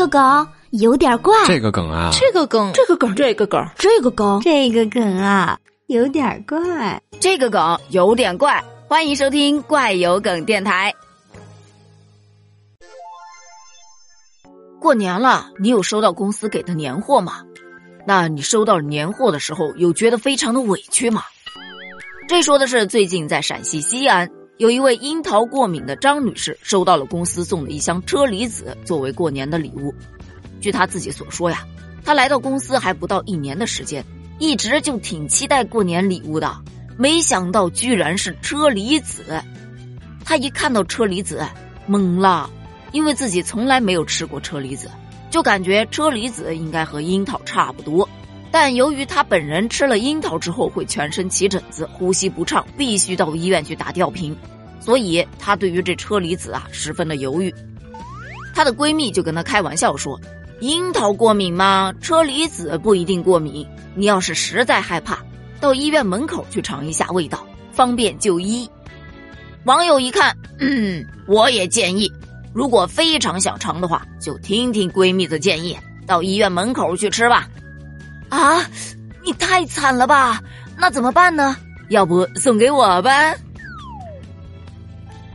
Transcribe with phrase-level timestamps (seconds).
[0.00, 8.64] 个梗有点怪，这个梗啊，这个梗，这个梗，这个梗，这个梗，这个梗啊，有点怪，这个梗有点怪。
[8.88, 10.94] 欢迎收听怪有梗电台。
[14.80, 17.42] 过年了，你有收到公司给的年货吗？
[18.06, 21.24] 那你收到年货的时候，有觉得非常的委屈吗？
[22.26, 24.30] 这说的是最近在陕西西安，
[24.60, 29.94] 有一位樱桃过敏的张女士，收到了公司送的一箱车厘子作为过年的礼物。
[30.60, 31.66] 据她自己所说呀，
[32.04, 34.04] 她来到公司还不到一年的时间，
[34.38, 36.54] 一直就挺期待过年礼物的，
[36.98, 39.42] 没想到居然是车厘子。
[40.26, 41.42] 她一看到车厘子，
[41.88, 42.50] 懵了。
[42.92, 44.90] 因为自己从来没有吃过车厘子，
[45.30, 48.06] 就感觉车厘子应该和樱桃差不多。
[48.52, 54.36] 但由于他本人吃了樱桃之后会全身起疹子、呼吸不畅，必须到医院去打吊瓶，
[54.80, 57.54] 所以他对于这车厘子啊十分的犹豫。
[58.52, 60.20] 她的闺蜜就跟她开玩笑说
[60.60, 61.94] ：“樱桃过敏吗？
[62.00, 63.64] 车厘子不一定过敏。
[63.94, 65.18] 你要是实在害怕，
[65.60, 68.68] 到医院门口去尝一下味道，方便就医。”
[69.64, 72.10] 网友一看，嗯，我也建议。
[72.52, 77.48] 如果非常想尝的话，就听听闺蜜的建议，到医院门口去吃吧。
[78.30, 78.64] 啊，
[79.22, 80.40] 你太惨了吧？
[80.78, 81.54] 那怎么办呢？
[81.90, 83.34] 要不送给我吧？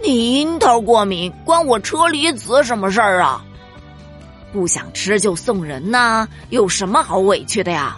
[0.01, 3.43] 你樱桃过敏，关我车厘子什么事儿啊？
[4.53, 7.97] 不想吃就送人呐，有什么好委屈的呀？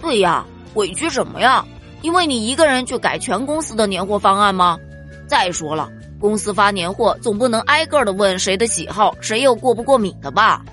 [0.00, 1.64] 对呀，委屈什么呀？
[2.02, 4.78] 因为你一个人去改全公司的年货方案吗？
[5.26, 5.90] 再说了。
[6.20, 10.64] 公司发年货，总不能挨个的问谁的喜好，谁又过不过敏的吧？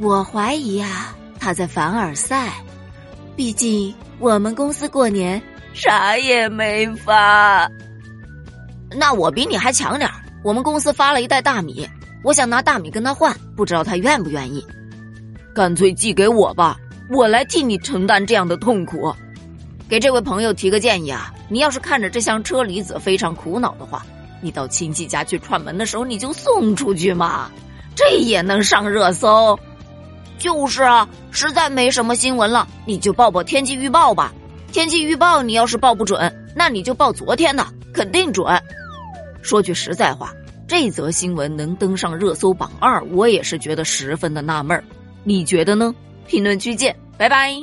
[0.00, 1.16] 我怀疑啊，
[1.48, 2.52] 他在凡尔赛。
[3.34, 5.40] 毕竟我们公司过年
[5.72, 7.66] 啥也没发。
[8.90, 10.10] 那我比你还强点
[10.44, 11.88] 我们公司发了一袋大米，
[12.22, 14.62] 我想拿大米跟他换，不知道他愿不愿意。
[15.54, 16.76] 干脆寄给我吧，
[17.08, 19.10] 我来替你承担这样的痛苦。
[19.88, 24.04] 给这位朋友提个建议啊，你要是看着这箱车厘子非常苦恼的话，
[24.42, 27.50] 你到亲戚家去串门的时候，你就送出去嘛，
[27.96, 29.58] 这也能上热搜。
[30.38, 34.32] 就是啊，实在没什么新闻了，你就报报天气预报吧。
[34.72, 38.46] 天气预报你要是报不准，那你就报昨天的，肯定准。
[39.42, 40.32] 说句实在话，
[40.66, 44.84] 这则新闻能登上热搜榜二，我也是觉得十分的纳闷儿。
[45.24, 45.94] 你觉得呢？
[46.26, 47.54] 评论区见，拜拜。